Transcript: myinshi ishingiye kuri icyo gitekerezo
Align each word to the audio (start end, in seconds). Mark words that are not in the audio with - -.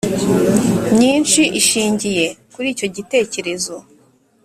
myinshi 0.95 1.41
ishingiye 1.59 2.25
kuri 2.53 2.67
icyo 2.73 2.87
gitekerezo 2.95 3.75